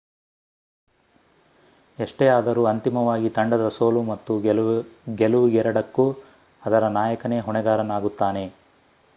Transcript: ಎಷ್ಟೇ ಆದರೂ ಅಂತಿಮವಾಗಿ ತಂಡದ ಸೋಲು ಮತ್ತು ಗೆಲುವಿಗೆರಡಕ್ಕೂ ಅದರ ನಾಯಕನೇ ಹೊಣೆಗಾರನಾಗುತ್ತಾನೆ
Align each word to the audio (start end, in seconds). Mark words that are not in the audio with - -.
ಎಷ್ಟೇ 1.99 2.27
ಆದರೂ 2.27 2.63
ಅಂತಿಮವಾಗಿ 2.65 3.29
ತಂಡದ 3.29 3.65
ಸೋಲು 3.69 4.01
ಮತ್ತು 4.03 4.33
ಗೆಲುವಿಗೆರಡಕ್ಕೂ 5.17 6.05
ಅದರ 6.61 6.87
ನಾಯಕನೇ 6.97 7.39
ಹೊಣೆಗಾರನಾಗುತ್ತಾನೆ 7.39 8.45